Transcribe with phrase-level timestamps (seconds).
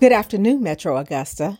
[0.00, 1.58] Good afternoon, Metro Augusta.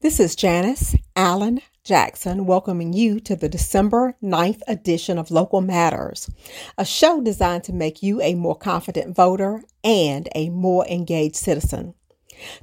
[0.00, 6.30] This is Janice Allen Jackson welcoming you to the December 9th edition of Local Matters,
[6.78, 11.94] a show designed to make you a more confident voter and a more engaged citizen.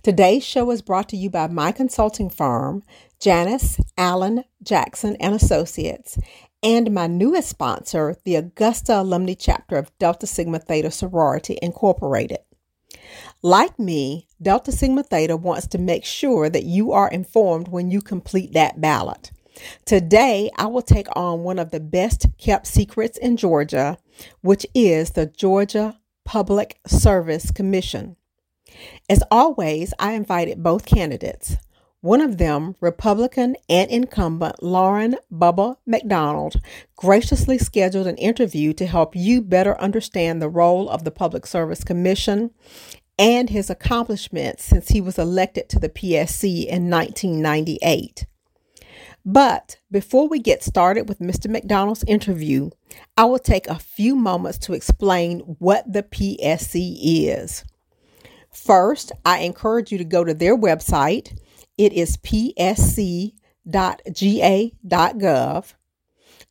[0.02, 2.82] Today's show is brought to you by my consulting firm,
[3.20, 6.18] Janice Allen Jackson and Associates,
[6.64, 12.39] and my newest sponsor, the Augusta Alumni Chapter of Delta Sigma Theta Sorority Incorporated.
[13.41, 18.01] Like me, Delta Sigma Theta wants to make sure that you are informed when you
[18.01, 19.32] complete that ballot.
[19.86, 23.97] Today, I will take on one of the best kept secrets in Georgia,
[24.42, 28.15] which is the Georgia Public Service Commission.
[29.09, 31.57] As always, I invited both candidates.
[32.02, 36.58] One of them, Republican and incumbent Lauren Bubba McDonald,
[36.95, 41.84] graciously scheduled an interview to help you better understand the role of the Public Service
[41.84, 42.52] Commission
[43.18, 48.28] and his accomplishments since he was elected to the PSC in 1998.
[49.25, 51.50] But before we get started with Mr.
[51.50, 52.70] McDonald's interview,
[53.18, 57.66] I will take a few moments to explain what the PSC is.
[58.53, 61.38] First, I encourage you to go to their website.
[61.78, 63.33] It is psc.ga.gov.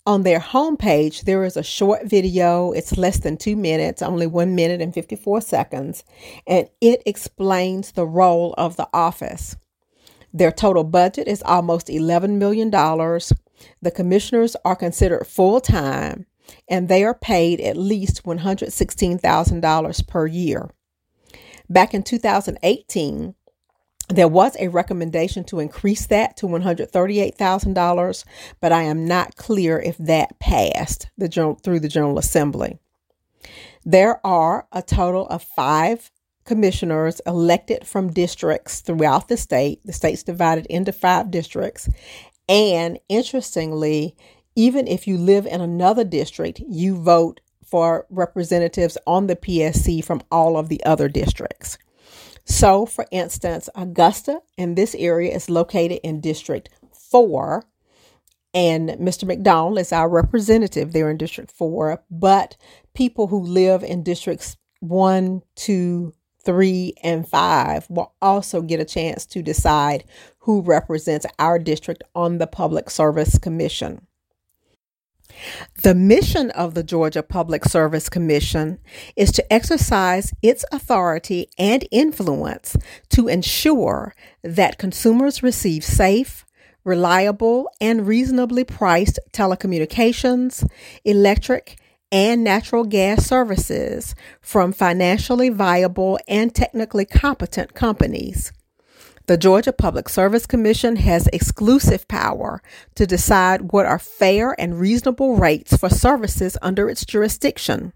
[0.06, 2.70] On their homepage, there is a short video.
[2.70, 6.04] It's less than two minutes, only one minute and 54 seconds,
[6.46, 9.56] and it explains the role of the office.
[10.32, 12.70] Their total budget is almost $11 million.
[12.70, 16.26] The commissioners are considered full time,
[16.68, 20.70] and they are paid at least $116,000 per year.
[21.68, 23.34] Back in 2018,
[24.08, 28.24] there was a recommendation to increase that to $138,000,
[28.60, 31.28] but I am not clear if that passed the
[31.62, 32.78] through the General Assembly.
[33.84, 36.10] There are a total of five
[36.44, 39.80] commissioners elected from districts throughout the state.
[39.84, 41.88] The state's divided into five districts.
[42.48, 44.16] And interestingly,
[44.54, 50.22] even if you live in another district, you vote for representatives on the PSC from
[50.30, 51.78] all of the other districts.
[52.46, 57.64] So, for instance, Augusta in this area is located in District 4,
[58.54, 59.24] and Mr.
[59.24, 62.02] McDonald is our representative there in District 4.
[62.08, 62.56] But
[62.94, 66.14] people who live in Districts 1, 2,
[66.44, 70.04] 3, and 5 will also get a chance to decide
[70.38, 74.06] who represents our district on the Public Service Commission.
[75.82, 78.78] The mission of the Georgia Public Service Commission
[79.16, 82.76] is to exercise its authority and influence
[83.10, 86.44] to ensure that consumers receive safe,
[86.84, 90.68] reliable, and reasonably priced telecommunications,
[91.04, 91.78] electric,
[92.12, 98.52] and natural gas services from financially viable and technically competent companies.
[99.26, 102.62] The Georgia Public Service Commission has exclusive power
[102.94, 107.92] to decide what are fair and reasonable rates for services under its jurisdiction.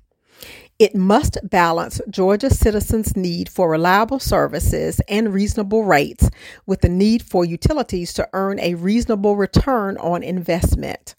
[0.81, 6.29] It must balance Georgia citizens' need for reliable services and reasonable rates
[6.67, 11.15] with the need for utilities to earn a reasonable return on investment.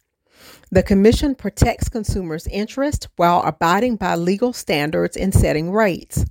[0.71, 6.25] The Commission protects consumers' interest while abiding by legal standards in setting rates.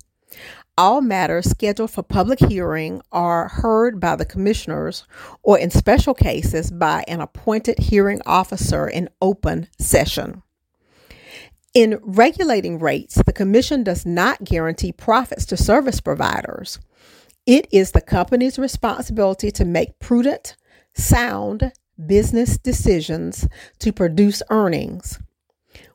[0.81, 5.05] All matters scheduled for public hearing are heard by the commissioners
[5.43, 10.43] or, in special cases, by an appointed hearing officer in open session.
[11.75, 16.79] In regulating rates, the Commission does not guarantee profits to service providers.
[17.45, 20.57] It is the company's responsibility to make prudent,
[20.95, 21.73] sound
[22.07, 23.47] business decisions
[23.81, 25.19] to produce earnings.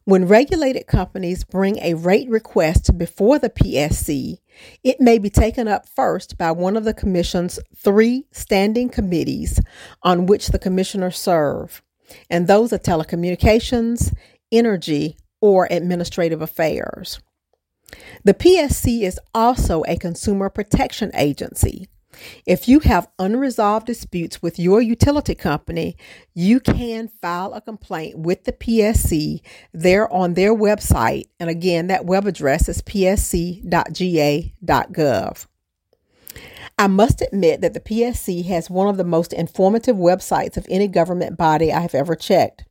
[0.07, 4.38] When regulated companies bring a rate request before the PSC,
[4.83, 9.59] it may be taken up first by one of the Commission's three standing committees
[10.03, 11.81] on which the Commissioners serve,
[12.29, 14.16] and those are telecommunications,
[14.52, 17.19] energy, or administrative affairs.
[18.23, 21.87] The PSC is also a consumer protection agency.
[22.46, 25.97] If you have unresolved disputes with your utility company,
[26.34, 29.41] you can file a complaint with the PSC
[29.73, 31.26] there on their website.
[31.40, 33.66] And again, that web address is psc.ga.gov.
[36.78, 40.90] I must admit that the PSC has one of the most informative websites of any
[40.90, 42.66] government body I have ever checked.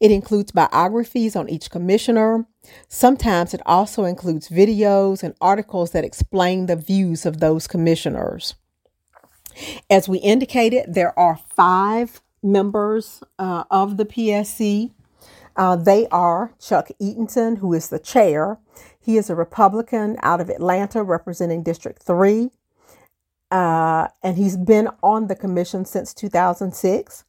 [0.00, 2.46] It includes biographies on each commissioner.
[2.88, 8.54] Sometimes it also includes videos and articles that explain the views of those commissioners.
[9.90, 14.92] As we indicated, there are five members uh, of the PSC.
[15.56, 18.58] Uh, they are Chuck Eatonton, who is the chair.
[19.00, 22.50] He is a Republican out of Atlanta representing District 3.
[23.50, 27.24] uh, and he's been on the commission since 2006.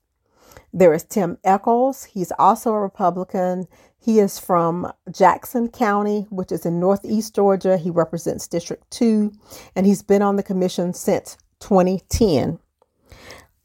[0.74, 2.06] There is Tim Echols.
[2.06, 3.68] He's also a Republican.
[4.00, 7.78] He is from Jackson County, which is in Northeast Georgia.
[7.78, 9.33] He represents District 2,
[9.75, 12.60] and he's been on the commission since 2010.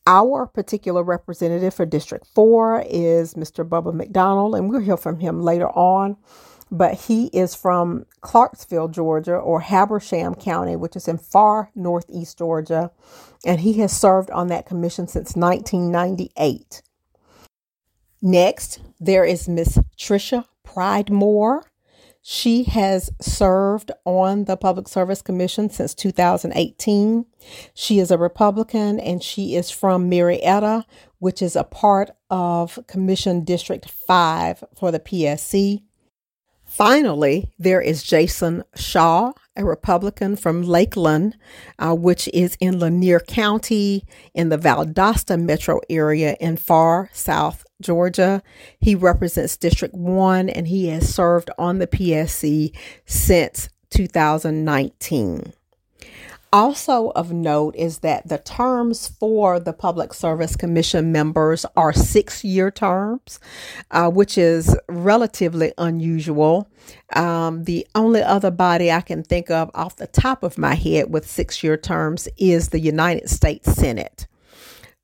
[0.07, 3.69] Our particular representative for District 4 is Mr.
[3.69, 6.17] Bubba McDonald, and we'll hear from him later on.
[6.71, 12.93] But he is from Clarksville, Georgia, or Habersham County, which is in far northeast Georgia,
[13.45, 16.83] and he has served on that commission since 1998.
[18.23, 21.63] Next, there is Miss Tricia Pridemore.
[22.23, 27.25] She has served on the Public Service Commission since 2018.
[27.73, 30.85] She is a Republican and she is from Marietta,
[31.19, 35.83] which is a part of Commission District 5 for the PSC.
[36.81, 41.37] Finally, there is Jason Shaw, a Republican from Lakeland,
[41.79, 48.43] uh, which is in Lanier County in the Valdosta metro area in far south Georgia.
[48.79, 52.75] He represents District 1 and he has served on the PSC
[53.05, 55.53] since 2019.
[56.53, 62.43] Also, of note is that the terms for the Public Service Commission members are six
[62.43, 63.39] year terms,
[63.93, 66.69] uh, which is relatively unusual.
[67.15, 71.13] Um, the only other body I can think of off the top of my head
[71.13, 74.27] with six year terms is the United States Senate.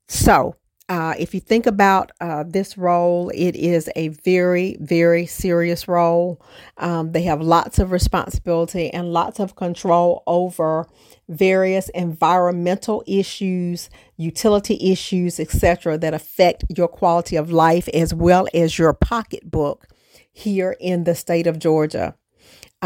[0.09, 0.55] So,
[0.89, 6.41] uh, if you think about uh, this role, it is a very, very serious role.
[6.77, 10.87] Um, they have lots of responsibility and lots of control over
[11.27, 18.79] various environmental issues, utility issues, etc., that affect your quality of life as well as
[18.79, 19.87] your pocketbook
[20.31, 22.15] here in the state of Georgia.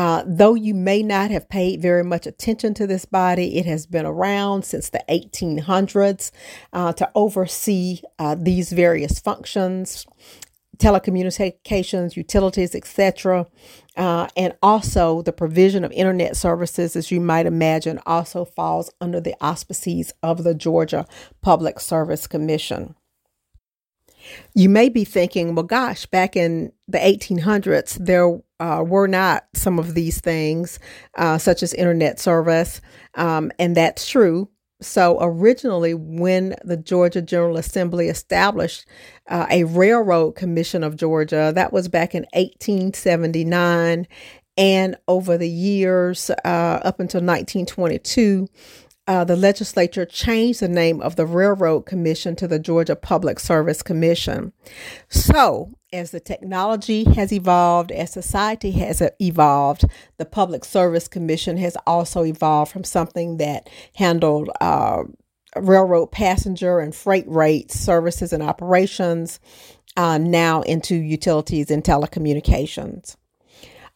[0.01, 3.86] Uh, though you may not have paid very much attention to this body, it has
[3.86, 6.31] been around since the 1800s
[6.74, 10.07] uh, to oversee uh, these various functions,
[10.80, 13.45] telecommunications, utilities, etc.
[13.95, 19.21] Uh, and also the provision of internet services, as you might imagine, also falls under
[19.21, 21.06] the auspices of the Georgia
[21.44, 22.95] Public Service Commission.
[24.53, 29.79] You may be thinking, well, gosh, back in the 1800s, there uh, were not some
[29.79, 30.79] of these things,
[31.18, 32.81] uh, such as internet service.
[33.15, 34.50] Um, and that's true.
[34.81, 38.88] So, originally, when the Georgia General Assembly established
[39.29, 44.07] uh, a Railroad Commission of Georgia, that was back in 1879.
[44.57, 48.47] And over the years, uh, up until 1922,
[49.07, 53.81] uh, the legislature changed the name of the Railroad Commission to the Georgia Public Service
[53.81, 54.53] Commission.
[55.09, 59.86] So, as the technology has evolved, as society has evolved,
[60.18, 65.03] the Public Service Commission has also evolved from something that handled uh,
[65.56, 69.39] railroad passenger and freight rates, services, and operations
[69.98, 73.18] uh, now into utilities and telecommunications.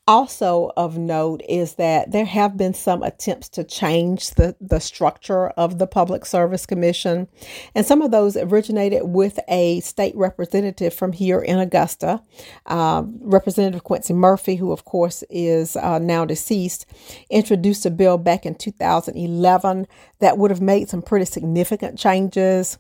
[0.08, 5.48] Also of note is that there have been some attempts to change the, the structure
[5.50, 7.28] of the Public Service Commission,
[7.74, 12.22] and some of those originated with a state representative from here in Augusta,
[12.68, 16.86] uh, Representative Quincy Murphy, who of course is uh, now deceased,
[17.32, 19.88] introduced a bill back in 2011
[20.20, 22.78] that would have made some pretty significant changes.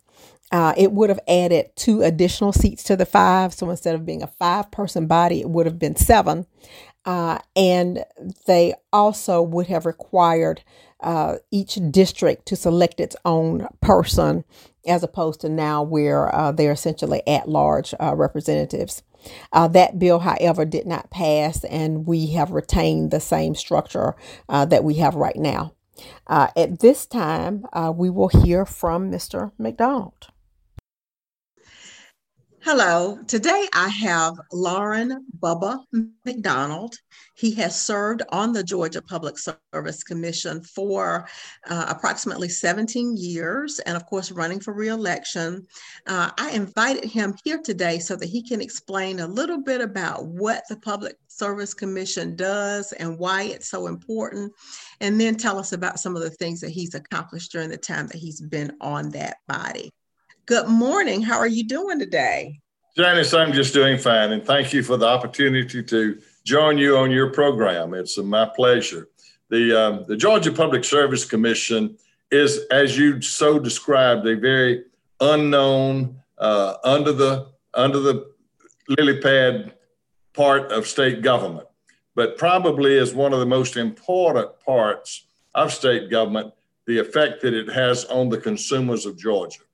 [0.51, 3.51] Uh, it would have added two additional seats to the five.
[3.51, 6.45] So instead of being a five person body, it would have been seven.
[7.05, 8.03] Uh, and
[8.47, 10.63] they also would have required
[11.01, 14.43] uh, each district to select its own person,
[14.87, 19.03] as opposed to now where uh, they're essentially at large uh, representatives.
[19.51, 24.15] Uh, that bill, however, did not pass, and we have retained the same structure
[24.49, 25.73] uh, that we have right now.
[26.27, 29.51] at this time, we will hear from Mr.
[29.57, 30.27] McDonald.
[32.65, 33.19] Hello.
[33.27, 35.83] Today I have Lauren Bubba
[36.25, 36.95] McDonald.
[37.35, 41.27] He has served on the Georgia Public Service Commission for
[41.69, 45.67] uh, approximately 17 years and, of course, running for reelection.
[46.07, 50.25] Uh, I invited him here today so that he can explain a little bit about
[50.25, 54.51] what the Public Service Commission does and why it's so important,
[55.01, 58.07] and then tell us about some of the things that he's accomplished during the time
[58.07, 59.91] that he's been on that body.
[60.47, 61.23] Good morning.
[61.23, 62.59] How are you doing today?
[62.95, 64.31] Janice, I'm just doing fine.
[64.31, 67.95] And thank you for the opportunity to join you on your program.
[67.95, 69.09] It's my pleasure.
[69.49, 71.97] The, um, the Georgia Public Service Commission
[72.29, 74.83] is, as you so described, a very
[75.19, 78.27] unknown, uh, under the under the
[78.87, 79.73] lily pad
[80.33, 81.67] part of state government,
[82.13, 85.25] but probably is one of the most important parts
[85.55, 86.53] of state government
[86.87, 89.64] the effect that it has on the consumers of Georgia.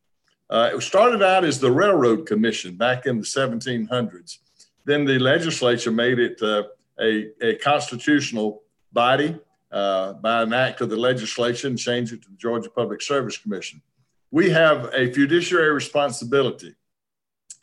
[0.51, 4.39] Uh, it started out as the Railroad Commission back in the 1700s.
[4.84, 6.63] Then the legislature made it uh,
[7.00, 9.39] a, a constitutional body
[9.72, 13.38] uh, by an act of the legislature and changed it to the Georgia Public Service
[13.38, 13.81] Commission.
[14.29, 16.75] We have a fiduciary responsibility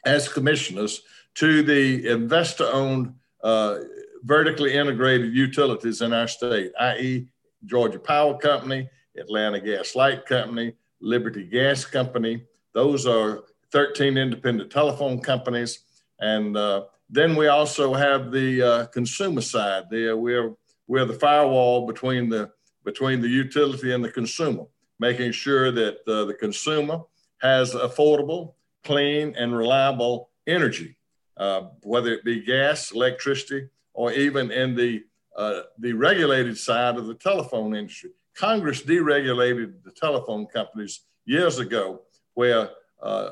[0.06, 1.02] as commissioners
[1.34, 3.80] to the investor owned uh,
[4.22, 7.28] vertically integrated utilities in our state, i.e.,
[7.66, 12.44] Georgia Power Company, Atlanta Gas Light Company, Liberty Gas Company.
[12.74, 15.80] Those are 13 independent telephone companies.
[16.20, 19.84] And uh, then we also have the uh, consumer side.
[19.90, 20.54] There, we're
[20.86, 22.50] we're the firewall between the
[22.84, 24.64] between the utility and the consumer,
[24.98, 27.00] making sure that uh, the consumer
[27.40, 30.96] has affordable, clean, and reliable energy,
[31.36, 35.04] uh, whether it be gas, electricity, or even in the
[35.36, 38.10] uh, the regulated side of the telephone industry.
[38.34, 42.02] Congress deregulated the telephone companies years ago,
[42.38, 42.70] where
[43.02, 43.30] uh,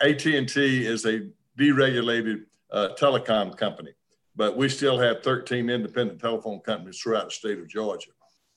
[0.00, 3.92] AT&T is a deregulated uh, telecom company
[4.36, 8.10] but we still have 13 independent telephone companies throughout the state of Georgia.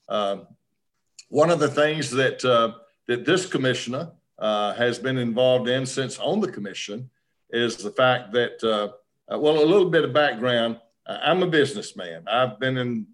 [0.09, 0.45] Um,
[1.29, 2.73] one of the things that, uh,
[3.07, 7.09] that this commissioner has been involved in since on the commission
[7.49, 8.57] is the fact that,
[9.29, 10.79] well, a little bit of background.
[11.07, 12.27] I'm a businessman.
[12.27, 13.07] I've been in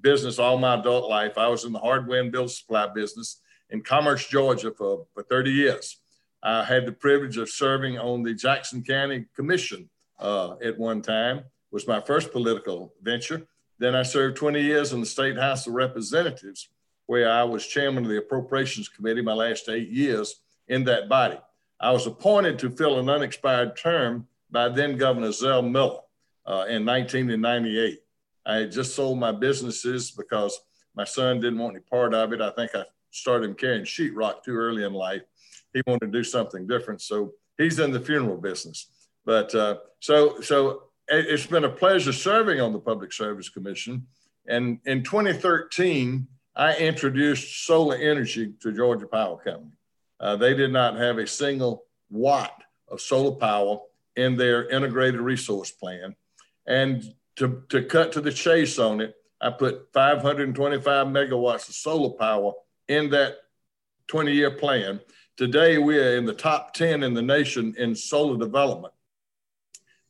[0.00, 1.36] business all my adult life.
[1.36, 5.50] I was in the hardware and build supply business in Commerce, Georgia for, for 30
[5.50, 5.98] years.
[6.46, 11.42] I had the privilege of serving on the Jackson County Commission uh, at one time
[11.72, 13.48] was my first political venture.
[13.80, 16.68] Then I served 20 years in the State House of Representatives,
[17.06, 20.36] where I was chairman of the Appropriations Committee my last eight years
[20.68, 21.36] in that body.
[21.80, 25.98] I was appointed to fill an unexpired term by then Governor Zell Miller
[26.46, 27.98] uh, in 1998.
[28.46, 30.60] I had just sold my businesses because
[30.94, 32.40] my son didn't want any part of it.
[32.40, 35.22] I think I started him carrying sheetrock too early in life.
[35.76, 38.88] He wanted to do something different, so he's in the funeral business.
[39.26, 44.06] But uh, so so it's been a pleasure serving on the Public Service Commission.
[44.48, 49.72] And in 2013, I introduced solar energy to Georgia Power Company.
[50.18, 53.80] Uh, they did not have a single watt of solar power
[54.16, 56.16] in their integrated resource plan.
[56.66, 57.04] And
[57.36, 62.52] to, to cut to the chase on it, I put 525 megawatts of solar power
[62.88, 63.36] in that
[64.06, 65.00] 20 year plan.
[65.36, 68.94] Today, we are in the top 10 in the nation in solar development.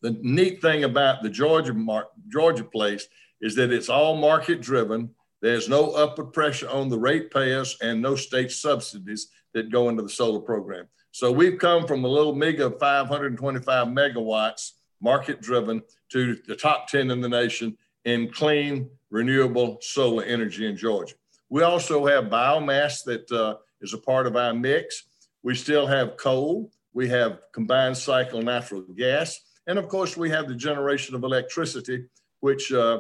[0.01, 3.09] The neat thing about the Georgia mar- Georgia place
[3.41, 5.11] is that it's all market driven.
[5.43, 10.09] There's no upward pressure on the ratepayers and no state subsidies that go into the
[10.09, 10.87] solar program.
[11.11, 17.11] So we've come from a little mega 525 megawatts, market driven, to the top 10
[17.11, 21.17] in the nation in clean, renewable solar energy in Georgia.
[21.49, 25.06] We also have biomass that uh, is a part of our mix.
[25.47, 26.73] We still have coal.
[26.93, 29.39] We have combined cycle natural gas.
[29.69, 32.07] And of course, we have the generation of electricity,
[32.41, 32.99] which uh,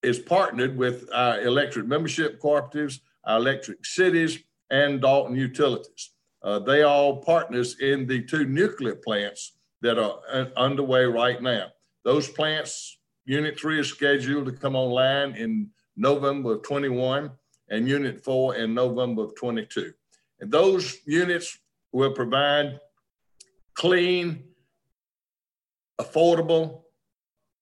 [0.00, 4.38] is partnered with our electric membership cooperatives, our electric cities,
[4.70, 6.12] and Dalton Utilities.
[6.44, 11.72] Uh, they all partners in the two nuclear plants that are uh, underway right now.
[12.04, 17.32] Those plants, Unit 3 is scheduled to come online in November of 21
[17.68, 19.92] and Unit 4 in November of 22.
[20.38, 21.58] And those units
[21.92, 22.80] will provide
[23.74, 24.44] clean,
[26.00, 26.82] affordable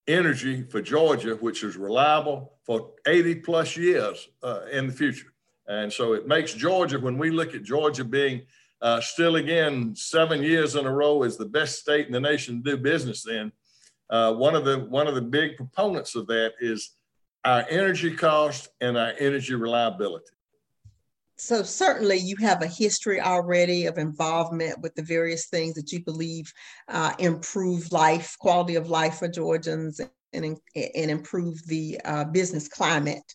[0.06, 5.32] energy for Georgia, which is reliable for 80 plus years uh, in the future.
[5.66, 8.42] And so it makes Georgia, when we look at Georgia being
[8.80, 12.62] uh, still again seven years in a row as the best state in the nation
[12.62, 13.52] to do business in,
[14.11, 16.92] uh, one of the one of the big proponents of that is
[17.44, 20.32] our energy cost and our energy reliability
[21.38, 26.04] so certainly you have a history already of involvement with the various things that you
[26.04, 26.52] believe
[26.88, 30.00] uh, improve life, quality of life for Georgians,
[30.33, 33.35] and, and improve the uh, business climate.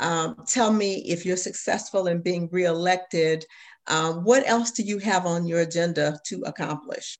[0.00, 3.44] Um, tell me if you're successful in being reelected,
[3.86, 7.18] uh, what else do you have on your agenda to accomplish?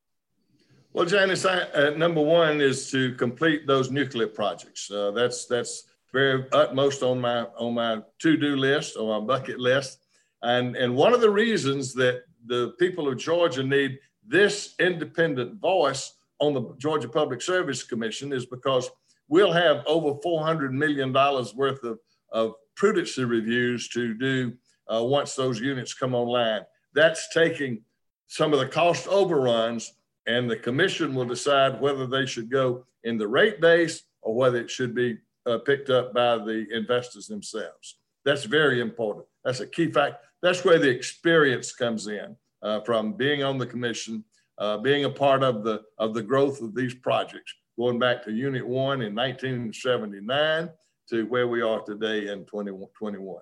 [0.92, 4.90] Well, Janice, I, uh, number one is to complete those nuclear projects.
[4.90, 10.01] Uh, that's that's very utmost on my on my to-do list or my bucket list.
[10.42, 16.14] And, and one of the reasons that the people of Georgia need this independent voice
[16.40, 18.90] on the Georgia Public Service Commission is because
[19.28, 21.98] we'll have over $400 million worth of,
[22.32, 24.52] of prudency reviews to do
[24.92, 26.62] uh, once those units come online.
[26.94, 27.82] That's taking
[28.26, 29.94] some of the cost overruns,
[30.26, 34.58] and the commission will decide whether they should go in the rate base or whether
[34.58, 37.98] it should be uh, picked up by the investors themselves.
[38.24, 39.26] That's very important.
[39.44, 43.66] That's a key fact that's where the experience comes in uh, from being on the
[43.66, 44.24] commission,
[44.58, 48.32] uh, being a part of the of the growth of these projects, going back to
[48.32, 50.70] Unit One in 1979
[51.10, 53.40] to where we are today in 2021.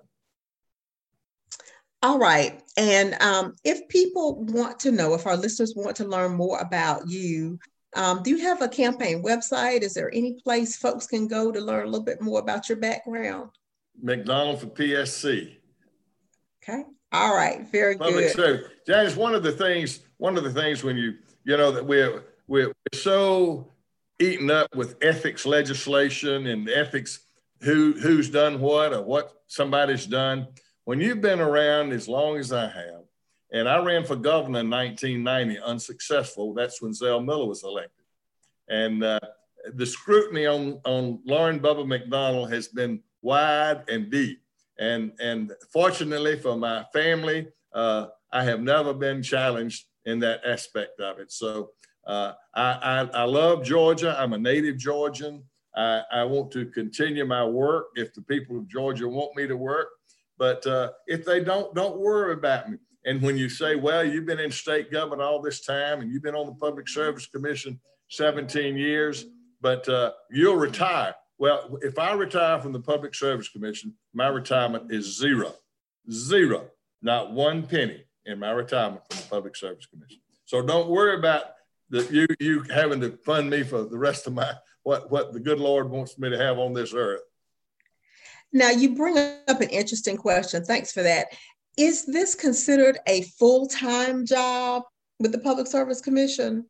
[2.03, 2.61] All right.
[2.77, 7.07] And um, if people want to know, if our listeners want to learn more about
[7.07, 7.59] you,
[7.95, 9.81] um, do you have a campaign website?
[9.81, 12.79] Is there any place folks can go to learn a little bit more about your
[12.79, 13.51] background?
[14.01, 15.57] McDonald for PSC.
[16.63, 16.83] Okay.
[17.11, 17.67] All right.
[17.71, 18.35] Very Public good.
[18.35, 21.85] So, Janice, one of the things, one of the things when you, you know, that
[21.85, 23.67] we're we're so
[24.19, 27.19] eaten up with ethics legislation and ethics,
[27.61, 30.47] who who's done what or what somebody's done
[30.85, 33.03] when you've been around as long as I have,
[33.51, 36.53] and I ran for governor in 1990, unsuccessful.
[36.53, 38.05] That's when Zell Miller was elected.
[38.67, 39.19] And uh,
[39.73, 44.41] the scrutiny on, on Lauren Bubba McDonald has been wide and deep.
[44.79, 50.99] And, and fortunately for my family, uh, I have never been challenged in that aspect
[50.99, 51.31] of it.
[51.31, 51.71] So
[52.07, 54.15] uh, I, I, I, love Georgia.
[54.19, 55.43] I'm a native Georgian.
[55.75, 59.55] I, I want to continue my work if the people of Georgia want me to
[59.55, 59.89] work.
[60.37, 62.77] But uh, if they don't, don't worry about me.
[63.05, 66.23] And when you say, well, you've been in state government all this time and you've
[66.23, 69.25] been on the Public Service Commission 17 years,
[69.61, 71.13] but uh, you'll retire.
[71.41, 75.55] Well, if I retire from the Public Service Commission, my retirement is zero,
[76.11, 76.67] zero,
[77.01, 80.19] not one penny in my retirement from the Public Service Commission.
[80.45, 81.45] So don't worry about
[81.89, 85.39] the, you you having to fund me for the rest of my what what the
[85.39, 87.21] good Lord wants me to have on this earth.
[88.53, 90.63] Now, you bring up an interesting question.
[90.63, 91.29] Thanks for that.
[91.75, 94.83] Is this considered a full time job
[95.19, 96.67] with the Public Service Commission?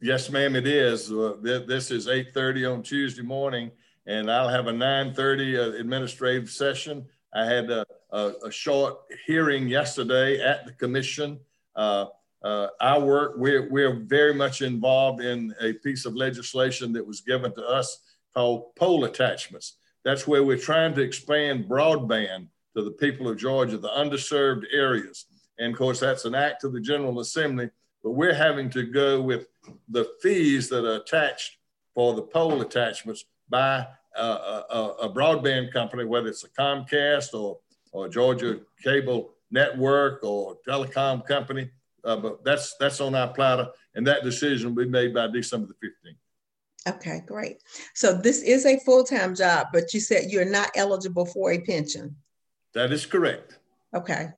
[0.00, 1.12] Yes, ma'am, it is.
[1.12, 3.70] Uh, th- this is 8.30 on Tuesday morning,
[4.08, 7.04] and I'll have a 9.30 uh, administrative session.
[7.34, 11.38] I had a, a, a, short hearing yesterday at the commission.
[11.76, 12.06] Uh,
[12.42, 12.68] uh,
[13.02, 17.62] work, we're, we're very much involved in a piece of legislation that was given to
[17.62, 17.98] us
[18.32, 19.76] called pole attachments.
[20.04, 25.26] That's where we're trying to expand broadband to the people of Georgia, the underserved areas.
[25.58, 27.68] And of course, that's an act of the General Assembly,
[28.02, 29.48] but we're having to go with
[29.90, 31.58] the fees that are attached
[31.94, 33.86] for the pole attachments by
[34.18, 37.58] a, a, a broadband company, whether it's a Comcast or,
[37.92, 41.70] or Georgia Cable Network or telecom company.
[42.04, 45.66] Uh, but that's that's on our platter, and that decision will be made by December
[45.66, 46.94] the 15th.
[46.94, 47.58] Okay, great.
[47.94, 52.16] So this is a full-time job, but you said you're not eligible for a pension.
[52.74, 53.58] That is correct.
[53.94, 54.28] Okay.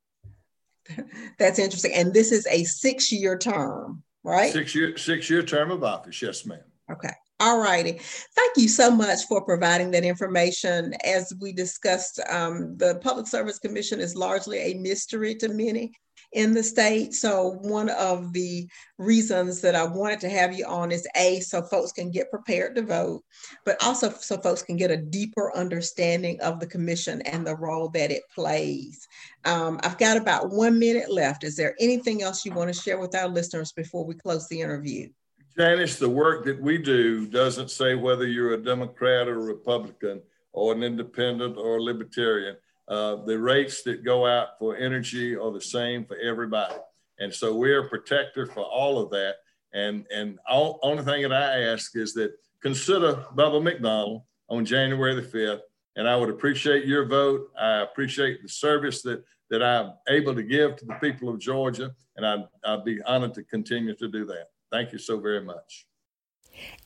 [1.39, 1.93] That's interesting.
[1.95, 4.53] And this is a six-year term, right?
[4.53, 6.61] Six year six year term of office, yes, ma'am.
[6.91, 7.13] Okay.
[7.41, 7.93] All righty.
[8.37, 10.93] Thank you so much for providing that information.
[11.07, 15.91] As we discussed, um, the Public Service Commission is largely a mystery to many
[16.33, 17.15] in the state.
[17.15, 21.63] So one of the reasons that I wanted to have you on is A, so
[21.63, 23.23] folks can get prepared to vote,
[23.65, 27.89] but also so folks can get a deeper understanding of the commission and the role
[27.95, 29.09] that it plays.
[29.47, 31.43] Um, I've got about one minute left.
[31.43, 34.61] Is there anything else you want to share with our listeners before we close the
[34.61, 35.09] interview?
[35.59, 40.73] Janice, the work that we do doesn't say whether you're a Democrat or Republican or
[40.73, 42.57] an independent or a libertarian.
[42.89, 46.75] Uh, the rates that go out for energy are the same for everybody.
[47.19, 49.37] And so we're a protector for all of that.
[49.73, 52.33] And, and all, only thing that I ask is that
[52.63, 55.61] consider Bubba McDonald on January the 5th.
[55.97, 57.51] And I would appreciate your vote.
[57.59, 61.93] I appreciate the service that, that I'm able to give to the people of Georgia.
[62.17, 64.47] And I'd, I'd be honored to continue to do that.
[64.71, 65.87] Thank you so very much.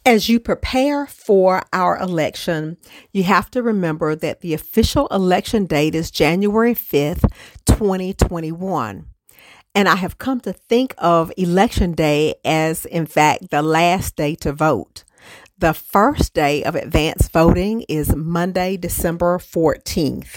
[0.07, 2.77] As you prepare for our election,
[3.13, 7.25] you have to remember that the official election date is January 5th,
[7.67, 9.07] 2021.
[9.75, 14.35] And I have come to think of Election Day as, in fact, the last day
[14.37, 15.05] to vote.
[15.59, 20.37] The first day of advance voting is Monday, December 14th.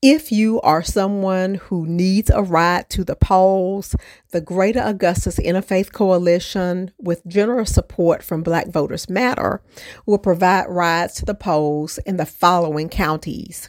[0.00, 3.96] If you are someone who needs a ride to the polls,
[4.30, 9.60] the Greater Augusta's Interfaith Coalition, with generous support from Black Voters Matter,
[10.06, 13.68] will provide rides to the polls in the following counties.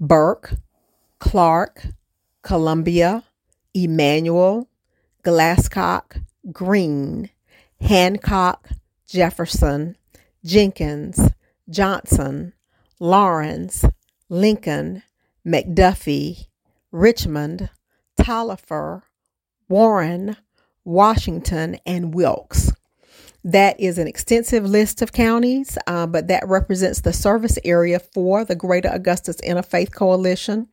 [0.00, 0.54] Burke,
[1.18, 1.88] Clarke,
[2.40, 3.24] Columbia,
[3.76, 4.70] Emanuel,
[5.24, 7.28] Glascock, Greene,
[7.82, 8.70] Hancock,
[9.06, 9.98] Jefferson,
[10.42, 11.20] Jenkins,
[11.68, 12.54] Johnson,
[12.98, 13.84] Laurens,
[14.30, 15.02] Lincoln,
[15.46, 16.46] McDuffie,
[16.90, 17.68] Richmond,
[18.18, 19.02] Taliaferro,
[19.68, 20.36] Warren,
[20.84, 22.72] Washington, and Wilkes.
[23.42, 28.44] That is an extensive list of counties, uh, but that represents the service area for
[28.44, 30.68] the Greater Augusta's Interfaith Coalition.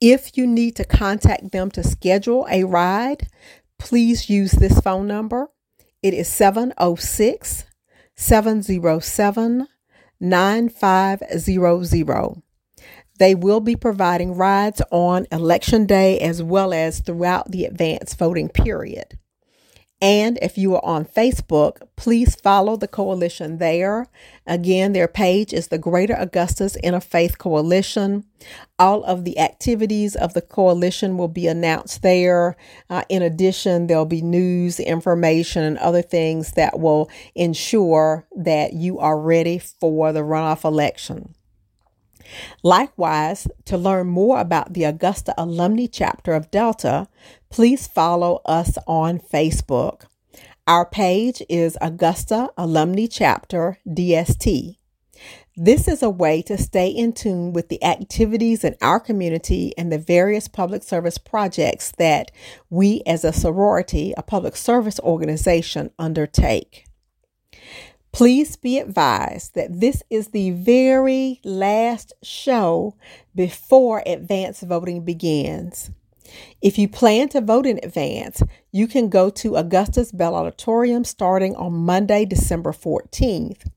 [0.00, 3.28] If you need to contact them to schedule a ride,
[3.78, 5.48] please use this phone number.
[6.02, 7.64] It is 706
[8.14, 9.68] 707
[10.20, 12.42] 9500.
[13.18, 18.48] They will be providing rides on election day as well as throughout the advance voting
[18.48, 19.18] period.
[20.00, 24.06] And if you are on Facebook, please follow the coalition there.
[24.46, 28.24] Again, their page is the Greater Augusta's Interfaith Coalition.
[28.78, 32.56] All of the activities of the coalition will be announced there.
[32.88, 39.00] Uh, in addition, there'll be news, information, and other things that will ensure that you
[39.00, 41.34] are ready for the runoff election.
[42.62, 47.08] Likewise, to learn more about the Augusta Alumni Chapter of Delta,
[47.50, 50.04] please follow us on Facebook.
[50.66, 54.76] Our page is Augusta Alumni Chapter DST.
[55.56, 59.90] This is a way to stay in tune with the activities in our community and
[59.90, 62.30] the various public service projects that
[62.70, 66.87] we as a sorority, a public service organization, undertake.
[68.18, 72.96] Please be advised that this is the very last show
[73.32, 75.92] before advance voting begins.
[76.60, 81.54] If you plan to vote in advance, you can go to Augusta's Bell Auditorium starting
[81.54, 83.68] on Monday, December 14th.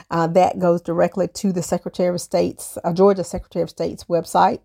[0.10, 4.60] Uh, that goes directly to the Secretary of State's, uh, Georgia Secretary of State's website.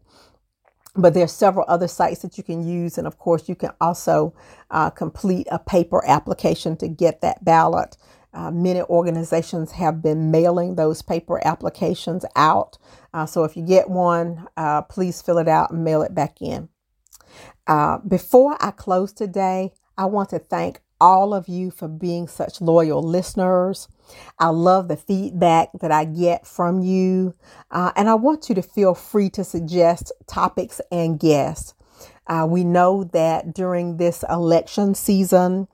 [0.95, 2.97] But there are several other sites that you can use.
[2.99, 4.35] And of course, you can also
[4.71, 7.97] uh, complete a paper application to get that ballot.
[8.33, 12.79] Uh, many organizations have been mailing those paper applications out.
[13.15, 16.41] Uh, so if you get one, uh, please fill it out and mail it back
[16.41, 16.69] in.
[18.07, 23.03] Before I close today, I want to thank all of you for being such loyal
[23.03, 23.89] listeners.
[24.39, 27.35] I love the feedback that I get from you.
[27.71, 31.75] Uh, and I want you to feel free to suggest topics and guests.
[32.27, 35.69] Uh, we know that during this election season,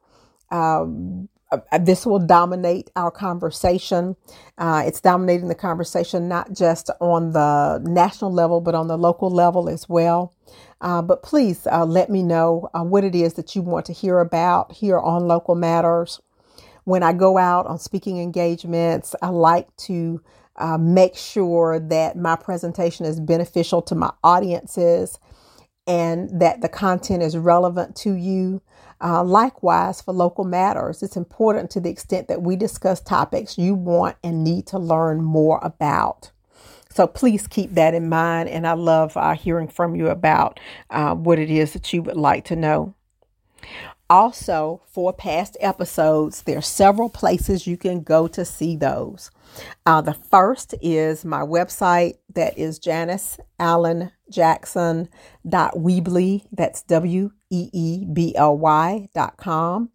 [0.51, 4.16] um, uh, this will dominate our conversation.
[4.57, 9.31] Uh, it's dominating the conversation not just on the national level, but on the local
[9.31, 10.35] level as well.
[10.81, 13.92] Uh, but please uh, let me know uh, what it is that you want to
[13.92, 16.21] hear about here on Local Matters.
[16.85, 20.21] When I go out on speaking engagements, I like to
[20.57, 25.18] uh, make sure that my presentation is beneficial to my audiences
[25.87, 28.62] and that the content is relevant to you.
[29.01, 33.75] Uh, likewise, for local matters, it's important to the extent that we discuss topics you
[33.75, 36.31] want and need to learn more about.
[36.90, 38.49] So please keep that in mind.
[38.49, 42.16] And I love uh, hearing from you about uh, what it is that you would
[42.16, 42.95] like to know.
[44.12, 49.31] Also, for past episodes, there are several places you can go to see those.
[49.87, 53.38] Uh, the first is my website that is Janice.
[56.53, 59.88] That's W E E B L Y dot com.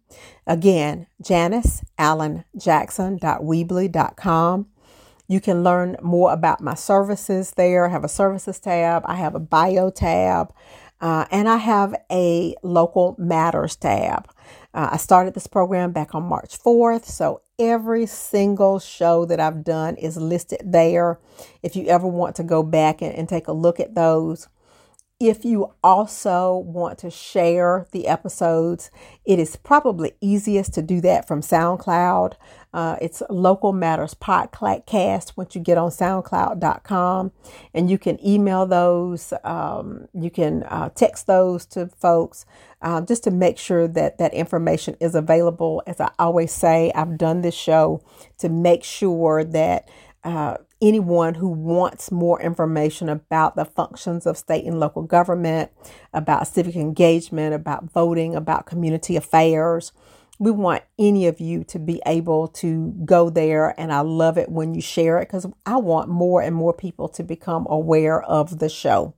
[0.48, 1.84] Again, Janice
[3.92, 4.66] dot com.
[5.28, 7.86] You can learn more about my services there.
[7.86, 10.52] I have a services tab, I have a bio tab.
[11.00, 14.28] Uh, and I have a local matters tab.
[14.74, 19.64] Uh, I started this program back on March 4th, so every single show that I've
[19.64, 21.18] done is listed there.
[21.62, 24.48] If you ever want to go back and, and take a look at those,
[25.20, 28.88] if you also want to share the episodes,
[29.24, 32.34] it is probably easiest to do that from SoundCloud.
[32.72, 37.32] Uh, it's Local Matters Podcast once you get on SoundCloud.com.
[37.74, 42.46] And you can email those, um, you can uh, text those to folks
[42.80, 45.82] uh, just to make sure that that information is available.
[45.84, 48.04] As I always say, I've done this show
[48.38, 49.88] to make sure that.
[50.24, 55.70] Uh, anyone who wants more information about the functions of state and local government,
[56.12, 59.92] about civic engagement, about voting, about community affairs.
[60.38, 64.48] We want any of you to be able to go there, and I love it
[64.48, 68.60] when you share it because I want more and more people to become aware of
[68.60, 69.14] the show.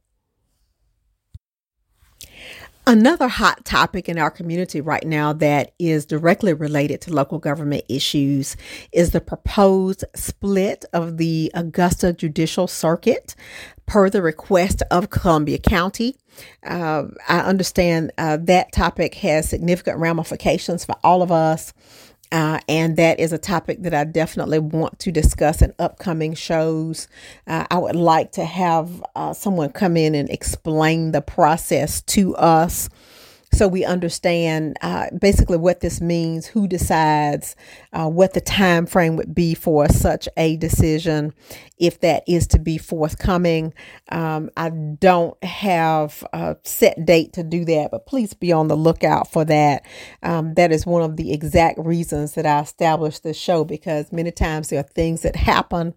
[2.90, 7.84] Another hot topic in our community right now that is directly related to local government
[7.88, 8.56] issues
[8.90, 13.36] is the proposed split of the Augusta Judicial Circuit
[13.86, 16.16] per the request of Columbia County.
[16.66, 21.72] Uh, I understand uh, that topic has significant ramifications for all of us.
[22.32, 27.08] Uh, and that is a topic that I definitely want to discuss in upcoming shows.
[27.46, 32.36] Uh, I would like to have uh, someone come in and explain the process to
[32.36, 32.88] us
[33.52, 37.56] so we understand uh, basically what this means, who decides,
[37.92, 41.34] uh, what the time frame would be for such a decision,
[41.78, 43.74] if that is to be forthcoming.
[44.10, 48.76] Um, I don't have a set date to do that, but please be on the
[48.76, 49.84] lookout for that.
[50.22, 54.30] Um, that is one of the exact reasons that I established this show because many
[54.30, 55.94] times there are things that happen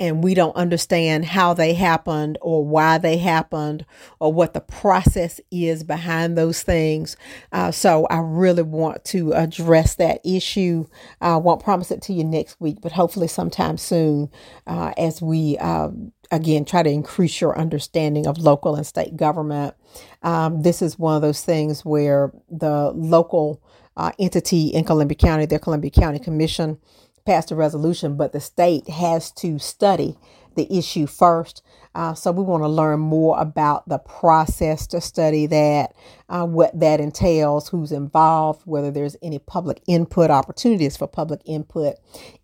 [0.00, 3.86] and we don't understand how they happened or why they happened
[4.18, 7.16] or what the process is behind those things.
[7.52, 10.86] Uh, so I really want to address that issue.
[11.20, 14.30] I won't promise it to you next week, but hopefully sometime soon
[14.66, 15.58] uh, as we.
[15.58, 15.90] Uh,
[16.30, 19.74] again, try to increase your understanding of local and state government.
[20.22, 23.62] Um, this is one of those things where the local
[23.96, 26.78] uh, entity in Columbia County, their Columbia County Commission,
[27.24, 30.16] passed a resolution, but the state has to study
[30.56, 31.62] the issue first.
[31.94, 35.94] Uh, so we want to learn more about the process to study that,
[36.28, 41.96] uh, what that entails, who's involved, whether there's any public input opportunities for public input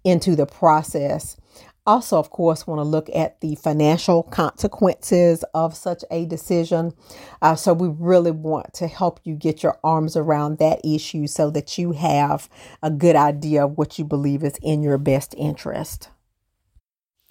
[0.04, 1.36] into the process
[1.90, 6.92] also, of course, want to look at the financial consequences of such a decision.
[7.42, 11.50] Uh, so, we really want to help you get your arms around that issue so
[11.50, 12.48] that you have
[12.82, 16.08] a good idea of what you believe is in your best interest.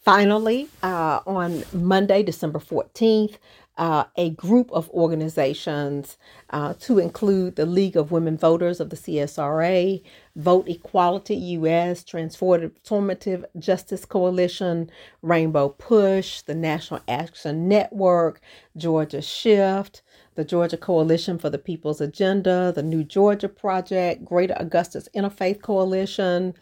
[0.03, 3.37] Finally, uh, on Monday, December 14th,
[3.77, 6.17] uh, a group of organizations
[6.51, 10.03] uh, to include the League of Women Voters of the CSRA,
[10.35, 14.89] Vote Equality US, Transformative Justice Coalition,
[15.21, 18.41] Rainbow Push, the National Action Network,
[18.77, 20.01] Georgia Shift,
[20.39, 26.53] the Georgia Coalition for the People's Agenda, the New Georgia Project, Greater Augusta's Interfaith Coalition,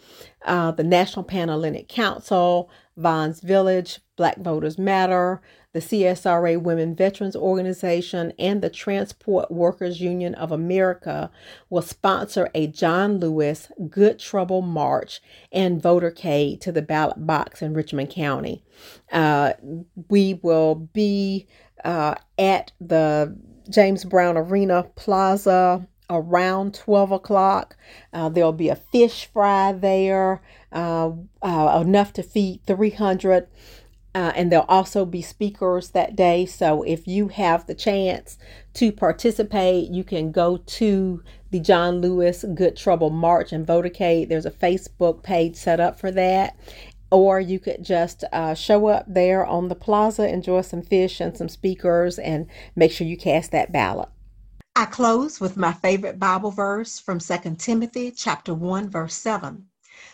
[0.45, 8.33] uh, the National Panhellenic Council, Vons Village, Black Voters Matter, the CSRA Women Veterans Organization,
[8.39, 11.29] and the Transport Workers Union of America
[11.69, 17.75] will sponsor a John Lewis Good Trouble March and votercade to the ballot box in
[17.75, 18.63] Richmond County.
[19.11, 19.53] Uh,
[20.09, 21.45] we will be
[21.85, 23.37] uh, at the
[23.69, 27.75] James Brown Arena Plaza around 12 o'clock.
[28.13, 33.47] Uh, there'll be a fish fry there, uh, uh, enough to feed 300
[34.17, 36.43] uh, and there'll also be speakers that day.
[36.43, 38.39] So if you have the chance
[38.73, 44.27] to participate, you can go to the John Lewis Good Trouble March and Votercade.
[44.27, 46.58] There's a Facebook page set up for that.
[47.09, 51.37] Or you could just uh, show up there on the plaza, enjoy some fish and
[51.37, 54.09] some speakers, and make sure you cast that ballot.
[54.75, 59.67] I close with my favorite Bible verse from 2 Timothy chapter 1 verse 7.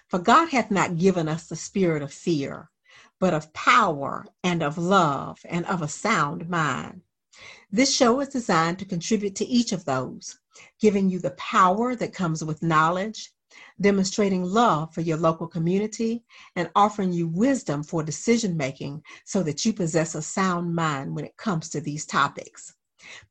[0.08, 2.70] For God hath not given us the spirit of fear,
[3.20, 7.02] but of power and of love and of a sound mind.
[7.72, 10.40] This show is designed to contribute to each of those,
[10.80, 13.34] giving you the power that comes with knowledge,
[13.84, 16.24] demonstrating love for your local community,
[16.56, 21.26] and offering you wisdom for decision making so that you possess a sound mind when
[21.26, 22.74] it comes to these topics.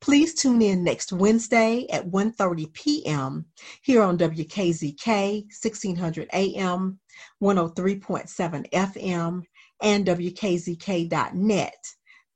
[0.00, 3.46] Please tune in next Wednesday at 1:30 p.m.
[3.82, 7.00] here on WKZK 1600 AM,
[7.42, 9.42] 103.7 FM,
[9.80, 11.86] and WKZK.net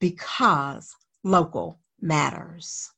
[0.00, 2.90] because local matters.